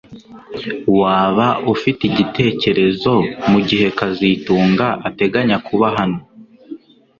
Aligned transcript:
Waba 0.99 1.47
ufite 1.73 2.01
igitekerezo 2.09 3.13
mugihe 3.51 3.87
kazitunga 3.99 4.87
ateganya 5.07 5.57
kuba 5.67 5.87
hano 5.97 6.19